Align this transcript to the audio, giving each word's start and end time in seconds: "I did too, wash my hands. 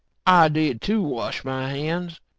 "I 0.25 0.47
did 0.49 0.81
too, 0.81 1.03
wash 1.03 1.45
my 1.45 1.69
hands. 1.69 2.19